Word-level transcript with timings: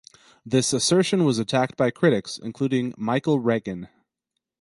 This 0.43 0.73
assertion 0.73 1.25
was 1.25 1.37
attacked 1.37 1.77
by 1.77 1.91
critics, 1.91 2.39
including 2.41 2.95
Michael 2.97 3.37
Reagan. 3.39 3.87